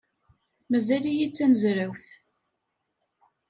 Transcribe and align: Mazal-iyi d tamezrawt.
Mazal-iyi 0.69 1.27
d 1.29 1.31
tamezrawt. 1.33 2.07